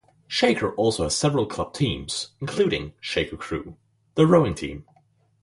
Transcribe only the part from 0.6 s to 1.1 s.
also